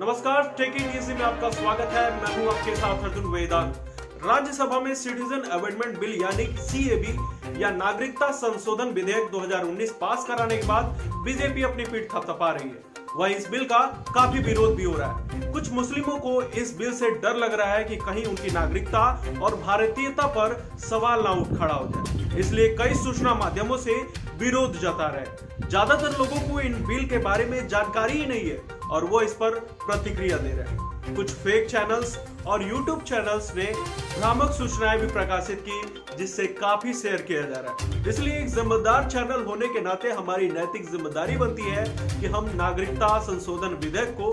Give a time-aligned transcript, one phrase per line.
[0.00, 3.74] नमस्कार taking easy में आपका स्वागत है। मैं हूँ आपके साथ अर्जुन वेदांत।
[4.24, 10.66] राज्यसभा में सिटीजन अमेंडमेंट बिल यानी सीएबी या नागरिकता संशोधन विधेयक 2019 पास कराने के
[10.66, 13.80] बाद बीजेपी अपनी पीठ थपथपा रही है। वह इस बिल का
[14.14, 17.74] काफ़ी विरोध भी हो रहा है। कुछ मुस्लिमों को इस बिल से डर लग रहा
[17.74, 19.04] है कि कहीं उनकी नागरिकता
[19.42, 24.02] और भारतीयता पर सवाल ना उठ खड़ा हो जाए। इसलिए कई सूचना माध्यमों से
[24.38, 28.79] विरोध जता रहे ज़्यादातर लोगों को इन बिल के बारे में जानकारी ही नहीं है।
[28.90, 33.64] और वो इस पर प्रतिक्रिया दे रहे हैं। कुछ फेक चैनल्स और यूट्यूब चैनल्स ने
[34.18, 39.08] भ्रामक सूचनाएँ भी प्रकाशित की, जिससे काफ़ी शेयर किया जा रहा है। इसलिए एक जिम्मेदार
[39.10, 41.84] चैनल होने के नाते हमारी नैतिक ज़िम्मेदारी बनती है
[42.20, 44.32] कि हम नागरिकता संशोधन विधेयक को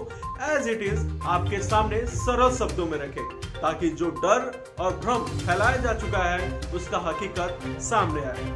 [0.49, 5.77] एज इट इज़ आपके सामने सरल शब्दों में रखें, ताकि जो डर और भ्रम फैलाया
[5.77, 8.51] जा चुका है, उसका हकीकत सामने आए।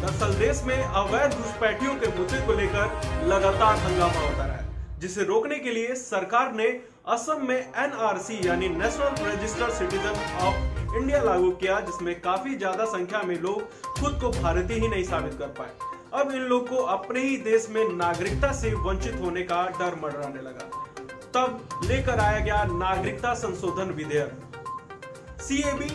[0.00, 4.56] दरअसल देश में अवैध घुसपैठियों के मुद्दे को लेकर लगातार हंगामा होता रहा
[5.02, 6.66] जिसे रोकने के लिए सरकार ने
[7.10, 13.22] असम में एनआरसी यानी national registered citizen of India लागू किया, जिसमें काफ़ी ज़्यादा संख्या
[13.22, 13.62] में लोग
[13.98, 15.72] खुद को भारतीय ही नहीं साबित कर पाए।
[16.14, 20.42] अब इन लोग को अपने ही देश में नागरिकता से वंचित होने का डर मंडराने
[20.42, 20.70] लगा।
[21.34, 24.32] तब लेकर आया गया नागरिकता संशोधन विधेयक।
[25.42, 25.90] सीएबी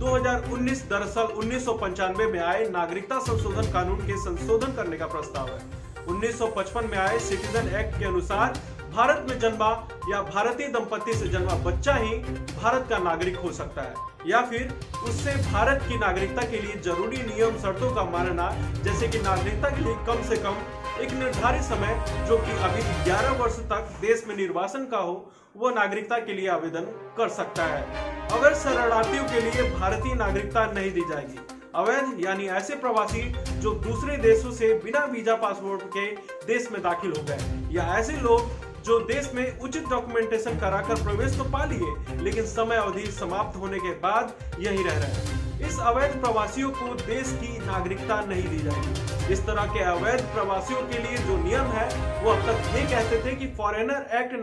[0.00, 5.48] 2019 दरअसल उन्नीस सौ पंचानवे में आए नागरिकता संशोधन कानून के संशोधन करने का प्रस्ताव
[5.48, 5.77] है।
[6.08, 8.60] 1955 में आए सिटीजन एक्ट के अनुसार
[8.92, 9.68] भारत में जन्मा
[10.10, 12.16] या भारतीय दंपति से जन्मा बच्चा ही
[12.54, 13.94] भारत का नागरिक हो सकता है।
[14.26, 14.72] या फिर
[15.04, 18.50] उससे भारत की नागरिकता के लिए ज़रूरी नियम शर्तों का मानना,
[18.84, 20.56] जैसे कि नागरिकता के लिए कम से कम
[21.00, 25.70] एक निर्धारित समय, जो कि अभी 11 वर्ष तक देश में निर्वासन का हो वो
[25.70, 31.04] नागरिकता के लिए आवेदन कर सकता है। अगर शरणार्थियों के लिए भारतीय नागरिकता नहीं दी
[31.10, 31.38] जाएगी
[31.74, 33.22] अवैध यानी ऐसे प्रवासी
[33.60, 36.06] जो दूसरे देशों से बिना वीज़ा पासपोर्ट के
[36.46, 41.36] देश में दाखिल हो गए। या ऐसे लोग जो देश में उचित डॉक्यूमेंटेशन कराकर प्रवेश
[41.38, 45.36] तो पा लिए, लेकिन समय अवधि समाप्त होने के बाद यही रह रहे
[45.68, 50.82] इस अवैध प्रवासियों को देश की नागरिकता नहीं दी जाएगी। इस तरह के अवैध प्रवासियों
[50.82, 51.86] के लिए जो नियम है,
[52.24, 54.34] वो अब तक ये कहते थे कि फॉरेनर एक्ट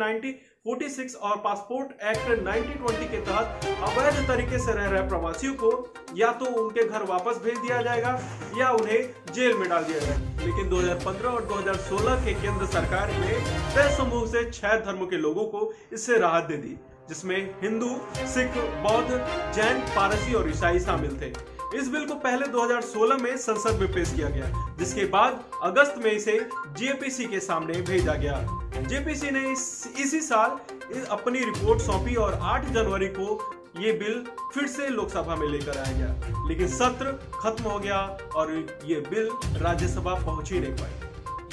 [0.66, 5.70] 1946 और पासपोर्ट एक्ट 1920 के तहत अवैध तरीके से रह रहे प्रवासियों को
[6.16, 8.20] या तो उनके घर वापस भेज दिया जाएगा
[8.58, 13.40] या उन्हें जेल में डाल दिया जाएगा। लेकिन 2015 और 2016 के केंद्र सरकार ने
[13.76, 16.76] तय समूह से छह धर्मों के लोगों को इससे राहत दे दी,
[17.09, 17.96] जिसमें हिंदू,
[18.34, 19.09] सिख, बौद्ध,
[19.56, 21.34] जैन, पारसी और ईसाई शामिल थे।
[21.78, 26.12] इस बिल को पहले 2016 में संसद में पेश किया गया, जिसके बाद अगस्त में
[26.12, 26.40] इसे
[26.78, 28.46] जेपीसी के सामने भेजा गया।
[28.78, 30.50] जेपीसी ने इस, इसी साल
[31.09, 35.94] अपनी रिपोर्ट सौंपी और 8 जनवरी को ये बिल फिर से लोकसभा में लेकर आया
[35.94, 37.97] गया। लेकिन सत्र खत्म हो गया
[38.35, 38.52] और
[38.85, 39.30] ये बिल
[39.62, 40.94] राज्यसभा पहुँच ही नहीं पाई।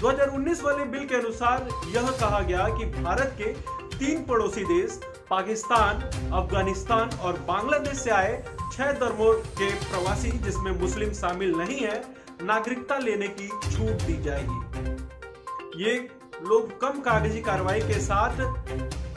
[0.00, 3.52] 2019 वाले बिल के अनुसार यह कहा गया कि भारत के
[3.96, 5.00] तीन पड़ोसी देश
[5.30, 6.00] पाकिस्तान
[6.32, 12.02] अफ़गानिस्तान और बांग्लादेश से आए छह धर्मों के प्रवासी जिसमें मुस्लिम शामिल नहीं है
[12.42, 15.94] नागरिकता लेने की छूट दी जाएगी। ये
[16.42, 18.36] लोग कम कागज़ी कार्रवाई के साथ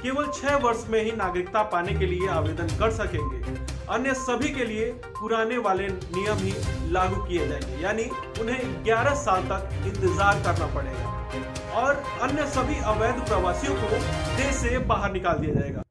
[0.02, 3.54] केवल छह वर्ष में ही नागरिकता पाने के लिए आवेदन कर सकेंगे।
[3.94, 6.54] अन्य सभी के लिए पुराने वाले नियम ही
[6.92, 8.04] लागू किए जाएँगे। यानी
[8.42, 13.90] उन्हें 11 साल तक इंतज़ार करना पड़ेगा। और अन्य सभी अवैध प्रवासियों को
[14.38, 15.82] देश से बाहर निकाल दिया जाएगा।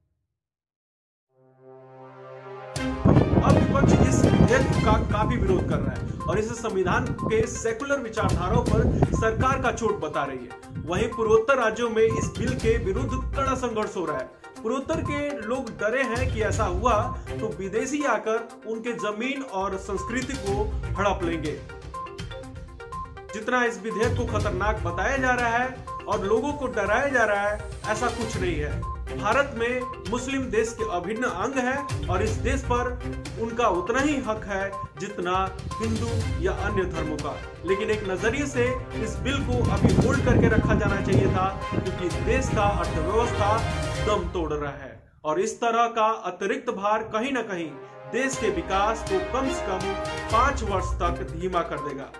[3.41, 8.01] अब विपक्ष इस विधेयक का काफ़ी विरोध कर रहा है और इसे संविधान के सेकुलर
[8.03, 8.81] विचारधाराओं पर
[9.17, 13.55] सरकार का चोट बता रही है। वहीं पूर्वोत्तर राज्यों में इस बिल के विरुद्ध कड़ा
[13.57, 14.25] संघर्ष हो रहा है।
[14.63, 16.97] पूर्वोत्तर के लोग डरे हैं कि ऐसा हुआ
[17.31, 20.65] तो विदेशी आकर उनके ज़मीन और संस्कृति को
[20.99, 21.53] हड़प लेंगे।
[23.35, 27.49] जितना इस विधेयक को खतरनाक बताया जा रहा है और लोगों को डराया जा रहा
[27.49, 28.81] है, ऐसा कुछ नहीं है।
[29.19, 32.89] भारत में मुस्लिम देश के अभिन्न अंग है और इस देश पर
[33.43, 34.71] उनका उतना ही हक है
[35.01, 35.35] जितना
[35.75, 36.09] हिंदू
[36.45, 37.35] या अन्य धर्मों का।
[37.67, 38.67] लेकिन एक नज़रिए से
[39.03, 43.57] इस बिल को अभी होल्ड करके रखा जाना चाहिए था, क्योंकि देश का अर्थव्यवस्था
[44.07, 44.93] दम तोड़ रहा है।
[45.25, 47.69] और इस तरह का अतिरिक्त भार कहीं ना कहीं
[48.13, 49.93] देश के विकास को कम से कम
[50.33, 52.11] पाँच वर्ष तक धीमा कर देगा।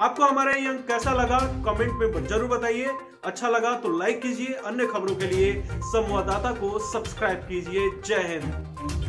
[0.00, 2.90] आपको हमारा ये अंक कैसा लगा कमेंट में ज़रूर बताइए।
[3.24, 8.99] अच्छा लगा तो लाइक कीजिए। अन्य खबरों के लिए संवाददाता को सब्सक्राइब कीजिए। जय हिंद।